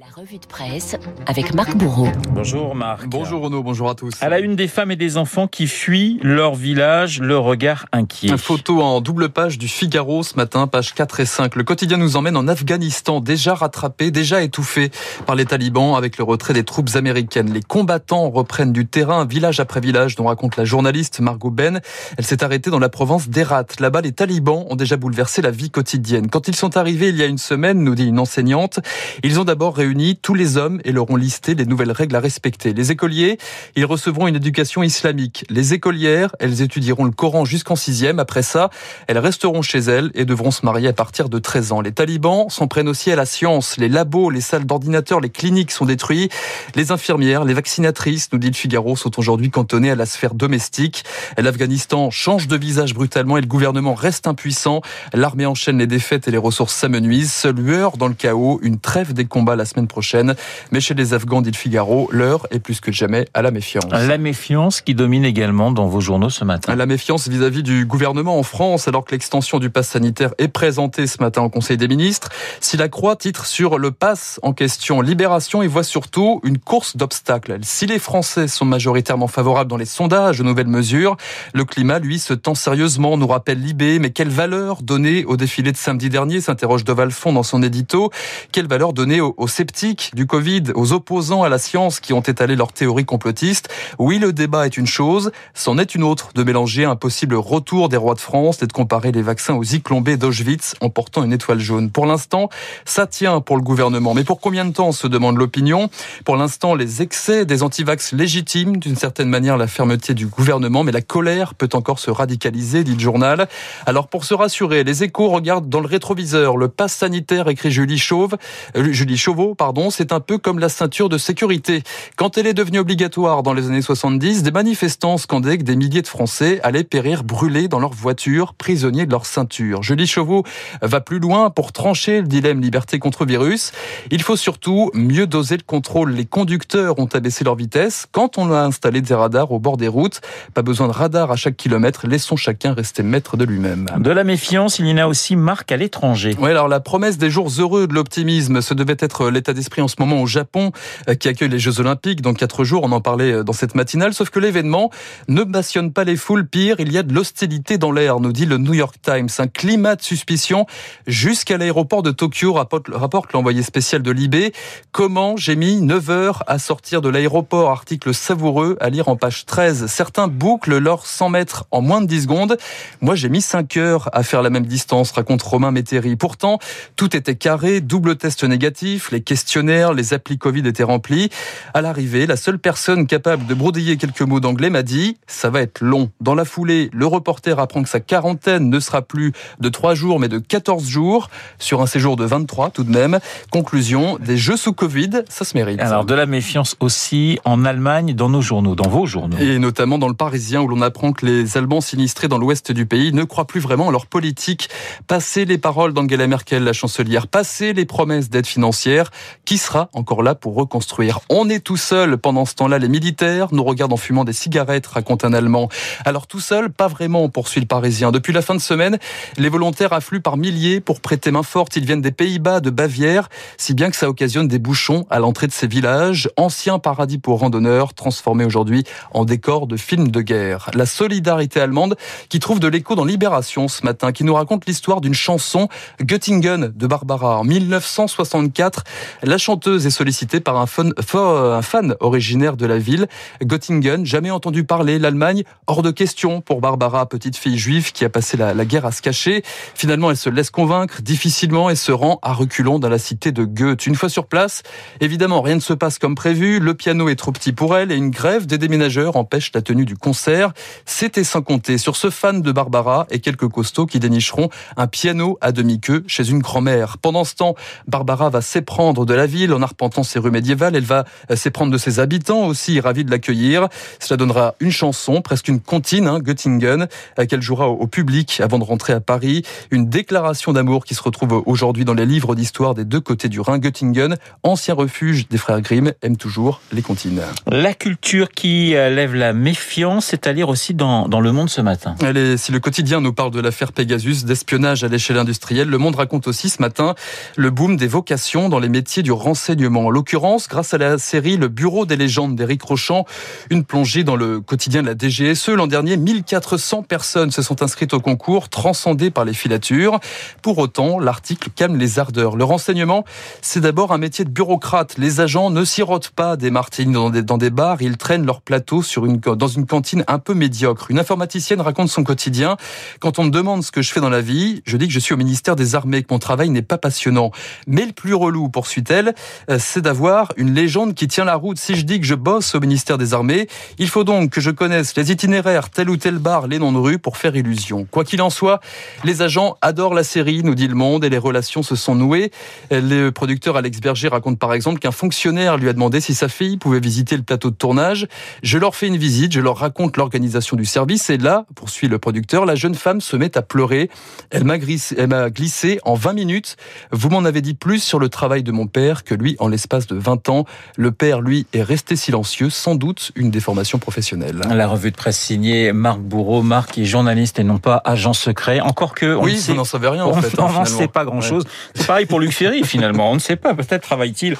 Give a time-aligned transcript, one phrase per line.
[0.00, 0.96] La revue de presse
[1.26, 2.08] avec Marc Bourreau.
[2.30, 3.06] Bonjour Marc.
[3.06, 4.14] Bonjour Renaud, bonjour à tous.
[4.22, 8.28] À la une des femmes et des enfants qui fuient leur village, le regard inquiet.
[8.28, 11.54] Une photo en double page du Figaro ce matin, page 4 et 5.
[11.54, 14.90] Le quotidien nous emmène en Afghanistan, déjà rattrapé, déjà étouffé
[15.26, 17.52] par les talibans avec le retrait des troupes américaines.
[17.52, 21.82] Les combattants reprennent du terrain, village après village, dont raconte la journaliste Margot Ben.
[22.16, 23.66] Elle s'est arrêtée dans la province d'Herat.
[23.78, 26.30] Là-bas, les talibans ont déjà bouleversé la vie quotidienne.
[26.30, 28.80] Quand ils sont arrivés il y a une semaine, nous dit une enseignante,
[29.22, 32.20] ils ont d'abord réuni tous les hommes et leur ont listé les nouvelles règles à
[32.20, 32.72] respecter.
[32.72, 33.38] Les écoliers,
[33.74, 35.44] ils recevront une éducation islamique.
[35.50, 38.20] Les écolières, elles étudieront le Coran jusqu'en sixième.
[38.20, 38.70] Après ça,
[39.08, 41.80] elles resteront chez elles et devront se marier à partir de 13 ans.
[41.80, 43.78] Les talibans s'en prennent aussi à la science.
[43.78, 46.28] Les labos, les salles d'ordinateurs, les cliniques sont détruits.
[46.76, 51.02] Les infirmières, les vaccinatrices, nous dit le Figaro, sont aujourd'hui cantonnées à la sphère domestique.
[51.36, 54.82] L'Afghanistan change de visage brutalement et le gouvernement reste impuissant.
[55.14, 57.32] L'armée enchaîne les défaites et les ressources s'amenuisent.
[57.32, 60.34] Seule lueur dans le chaos, une trêve des combats la semaine prochaine.
[60.72, 63.90] Mais chez les Afghans, dit le Figaro, l'heure est plus que jamais à la méfiance.
[63.90, 66.74] La méfiance qui domine également dans vos journaux ce matin.
[66.74, 71.06] La méfiance vis-à-vis du gouvernement en France, alors que l'extension du pass sanitaire est présentée
[71.06, 72.28] ce matin au Conseil des ministres.
[72.60, 76.96] Si la Croix titre sur le pass en question, Libération y voit surtout une course
[76.96, 77.58] d'obstacles.
[77.62, 81.16] Si les Français sont majoritairement favorables dans les sondages aux nouvelles mesures,
[81.54, 83.98] le climat, lui, se tend sérieusement, nous rappelle Libé.
[83.98, 88.10] Mais quelle valeur donner au défilé de samedi dernier s'interroge Deval Fond dans son édito.
[88.52, 92.56] Quelle valeur donner aux, aux du Covid, aux opposants à la science qui ont étalé
[92.56, 93.68] leurs théories complotistes.
[93.98, 97.88] Oui, le débat est une chose, c'en est une autre de mélanger un possible retour
[97.88, 101.32] des rois de France et de comparer les vaccins aux Zyklon d'Auschwitz en portant une
[101.32, 101.90] étoile jaune.
[101.90, 102.48] Pour l'instant,
[102.84, 104.14] ça tient pour le gouvernement.
[104.14, 105.90] Mais pour combien de temps se demande l'opinion?
[106.24, 110.92] Pour l'instant, les excès des antivax légitimes d'une certaine manière la fermeté du gouvernement, mais
[110.92, 113.48] la colère peut encore se radicaliser, dit le journal.
[113.86, 117.98] Alors pour se rassurer, les échos regardent dans le rétroviseur le pass sanitaire, écrit Julie
[117.98, 118.36] Chauve,
[118.76, 121.82] euh, Julie Chauveau, pardon, c'est un peu comme la ceinture de sécurité.
[122.16, 126.02] Quand elle est devenue obligatoire dans les années 70, des manifestants scandaient que des milliers
[126.02, 129.82] de Français allaient périr brûlés dans leur voiture, prisonniers de leur ceinture.
[129.82, 130.44] Julie Chauveau
[130.82, 133.72] va plus loin pour trancher le dilemme liberté contre virus.
[134.10, 136.12] Il faut surtout mieux doser le contrôle.
[136.12, 139.88] Les conducteurs ont abaissé leur vitesse quand on a installé des radars au bord des
[139.88, 140.20] routes.
[140.54, 142.06] Pas besoin de radar à chaque kilomètre.
[142.06, 143.86] Laissons chacun rester maître de lui-même.
[143.98, 146.36] De la méfiance, il y en a aussi marque à l'étranger.
[146.38, 149.88] Oui, alors la promesse des jours heureux de l'optimisme, ce devait être l'état d'esprit en
[149.88, 150.70] ce moment au Japon
[151.08, 152.82] euh, qui accueille les Jeux Olympiques dans quatre jours.
[152.84, 154.12] On en parlait euh, dans cette matinale.
[154.12, 154.90] Sauf que l'événement
[155.28, 156.46] ne passionne pas les foules.
[156.46, 159.28] Pire, il y a de l'hostilité dans l'air, nous dit le New York Times.
[159.38, 160.66] Un climat de suspicion
[161.06, 164.52] jusqu'à l'aéroport de Tokyo, rapporte l'envoyé spécial de Libé.
[164.92, 167.70] Comment j'ai mis 9 heures à sortir de l'aéroport?
[167.70, 169.86] Article savoureux à lire en page 13.
[169.86, 172.58] Certains bouclent leurs 100 mètres en moins de 10 secondes.
[173.00, 176.16] Moi, j'ai mis 5 heures à faire la même distance, raconte Romain Métairie.
[176.16, 176.58] Pourtant,
[176.96, 181.28] tout était carré, double test négatif, les questionnaires, les applis Covid étaient remplis.
[181.72, 185.60] À l'arrivée, la seule personne capable de brodiller quelques mots d'anglais m'a dit «ça va
[185.60, 186.10] être long».
[186.20, 189.30] Dans la foulée, le reporter apprend que sa quarantaine ne sera plus
[189.60, 191.30] de 3 jours mais de 14 jours,
[191.60, 193.20] sur un séjour de 23 tout de même.
[193.52, 195.78] Conclusion, des jeux sous Covid, ça se mérite.
[195.78, 199.36] Alors de la méfiance aussi en Allemagne, dans nos journaux, dans vos journaux.
[199.38, 202.84] Et notamment dans le Parisien où l'on apprend que les Allemands sinistrés dans l'ouest du
[202.84, 204.70] pays ne croient plus vraiment à leur politique.
[205.06, 209.12] Passer les paroles d'Angela Merkel, la chancelière, passer les promesses d'aide financière,
[209.44, 211.20] qui sera encore là pour reconstruire.
[211.28, 212.78] On est tout seul pendant ce temps-là.
[212.78, 215.68] Les militaires nous regardent en fumant des cigarettes, raconte un Allemand.
[216.04, 218.12] Alors tout seul, pas vraiment, poursuit le Parisien.
[218.12, 218.98] Depuis la fin de semaine,
[219.36, 221.76] les volontaires affluent par milliers pour prêter main forte.
[221.76, 225.46] Ils viennent des Pays-Bas, de Bavière, si bien que ça occasionne des bouchons à l'entrée
[225.46, 230.70] de ces villages, anciens paradis pour randonneurs, transformés aujourd'hui en décor de films de guerre.
[230.74, 231.96] La solidarité allemande
[232.28, 235.68] qui trouve de l'écho dans Libération ce matin, qui nous raconte l'histoire d'une chanson
[236.00, 237.38] Göttingen de Barbara.
[237.38, 238.84] En 1964,
[239.22, 243.06] la chanteuse est sollicitée par un fan, originaire de la ville.
[243.42, 244.98] Göttingen, jamais entendu parler.
[244.98, 248.86] L'Allemagne, hors de question pour Barbara, petite fille juive qui a passé la, la guerre
[248.86, 249.42] à se cacher.
[249.74, 253.44] Finalement, elle se laisse convaincre difficilement et se rend à reculons dans la cité de
[253.44, 253.86] Goethe.
[253.86, 254.62] Une fois sur place,
[255.00, 256.60] évidemment, rien ne se passe comme prévu.
[256.60, 259.84] Le piano est trop petit pour elle et une grève des déménageurs empêche la tenue
[259.84, 260.52] du concert.
[260.84, 265.38] C'était sans compter sur ce fan de Barbara et quelques costauds qui dénicheront un piano
[265.40, 266.98] à demi-queue chez une grand-mère.
[266.98, 267.54] Pendant ce temps,
[267.86, 270.76] Barbara va s'éprendre de la ville en arpentant ses rues médiévales.
[270.76, 271.04] Elle va
[271.34, 273.68] s'éprendre de ses habitants aussi, ravis de l'accueillir.
[273.98, 276.88] Cela donnera une chanson, presque une comptine, hein, Göttingen,
[277.18, 279.42] euh, qu'elle jouera au public avant de rentrer à Paris.
[279.70, 283.40] Une déclaration d'amour qui se retrouve aujourd'hui dans les livres d'histoire des deux côtés du
[283.40, 283.58] Rhin.
[283.58, 287.20] Göttingen, ancien refuge des frères Grimm, aime toujours les comptines.
[287.46, 291.60] La culture qui lève la méfiance, c'est à lire aussi dans, dans Le Monde ce
[291.60, 291.94] matin.
[292.02, 295.96] Allez, si le quotidien nous parle de l'affaire Pegasus, d'espionnage à l'échelle industrielle, Le Monde
[295.96, 296.94] raconte aussi ce matin
[297.36, 299.86] le boom des vocations dans les métiers du renseignement.
[299.86, 303.04] En l'occurrence, grâce à la série Le Bureau des légendes d'Éric Rochant,
[303.48, 305.50] une plongée dans le quotidien de la DGSE.
[305.50, 310.00] L'an dernier, 1400 personnes se sont inscrites au concours, transcendées par les filatures.
[310.42, 312.36] Pour autant, l'article calme les ardeurs.
[312.36, 313.04] Le renseignement,
[313.42, 314.98] c'est d'abord un métier de bureaucrate.
[314.98, 318.40] Les agents ne sirotent pas des martines dans des, dans des bars, ils traînent leur
[318.40, 320.90] plateau sur une, dans une cantine un peu médiocre.
[320.90, 322.56] Une informaticienne raconte son quotidien.
[322.98, 324.98] Quand on me demande ce que je fais dans la vie, je dis que je
[324.98, 327.30] suis au ministère des Armées, que mon travail n'est pas passionnant.
[327.68, 329.14] Mais le plus relou, poursuit-elle,
[329.50, 331.58] euh, c'est d'avoir une légende qui tient la route.
[331.58, 334.52] Si je dis que je bosse au ministère des Armées, il faut donc que je
[334.52, 337.84] connaisse les itinéraires tel ou tel bar, les noms de rue pour faire illusion.
[337.90, 338.60] Quoi qu'il en soit,
[339.02, 342.30] les agents adorent la série, nous dit le monde, et les relations se sont nouées.
[342.70, 346.56] Le producteur Alex Berger raconte par exemple qu'un fonctionnaire lui a demandé si sa fille
[346.56, 348.06] pouvait visiter le plateau de tournage.
[348.44, 351.98] Je leur fais une visite, je leur raconte l'organisation du service, et là, poursuit le
[351.98, 353.90] producteur, la jeune femme se met à pleurer.
[354.30, 356.56] Elle m'a glissé en 20 minutes.
[356.92, 359.86] Vous m'en avez dit plus sur le travail de mon père que lui en l'espace
[359.86, 360.44] de 20 ans.
[360.76, 364.40] Le père, lui, est resté silencieux, sans doute une déformation professionnelle.
[364.48, 366.42] La revue de presse signée Marc Bourreau.
[366.42, 368.60] Marc est journaliste et non pas agent secret.
[368.60, 369.14] Encore que...
[369.14, 370.38] On oui, sait, vous n'en savez rien en on, fait.
[370.40, 371.44] On n'en sait pas grand-chose.
[371.74, 373.10] C'est pareil pour Luc Ferry finalement.
[373.10, 373.54] On ne sait pas.
[373.54, 374.36] Peut-être travaille-t-il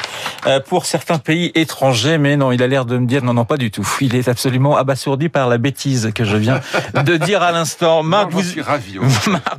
[0.47, 3.45] euh, pour certains pays étrangers, mais non, il a l'air de me dire non, non,
[3.45, 3.87] pas du tout.
[4.01, 6.61] Il est absolument abasourdi par la bêtise que je viens
[6.95, 8.03] de dire à l'instant.
[8.11, 9.59] Marc, vous, ravi, Marc,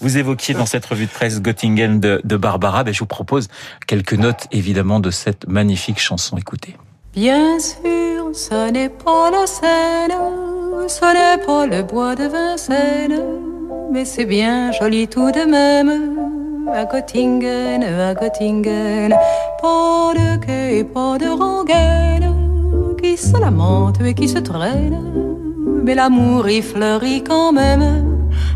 [0.00, 2.84] vous, évoquiez dans cette revue de presse Göttingen de, de Barbara.
[2.84, 3.33] Ben, je vous propose
[3.86, 6.36] quelques notes évidemment de cette magnifique chanson.
[6.36, 6.76] Écoutez.
[7.14, 10.12] Bien sûr, ce n'est pas la Seine,
[10.88, 13.22] ce n'est pas le bois de Vincennes,
[13.92, 16.18] mais c'est bien joli tout de même.
[16.72, 19.14] À Göttingen, à Göttingen,
[19.62, 22.34] pas de quai et pas de rengaine
[23.00, 24.98] qui se lamente et qui se traîne,
[25.84, 28.13] mais l'amour y fleurit quand même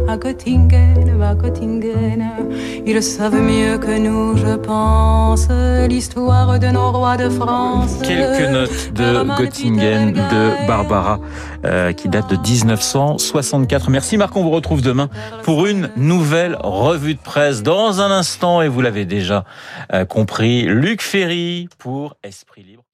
[0.08, 2.24] à Göttingen, à Göttingen.
[2.86, 5.48] Ils savent mieux que nous, je pense,
[5.88, 7.98] l'histoire de nos rois de France.
[8.02, 11.20] Quelques notes de Göttingen de Barbara
[11.64, 13.90] euh, qui date de 1964.
[13.90, 15.08] Merci Marc, on vous retrouve demain
[15.42, 17.62] pour une nouvelle revue de presse.
[17.62, 19.44] Dans un instant, et vous l'avez déjà
[19.92, 22.87] euh, compris, Luc Ferry pour Esprit Libre.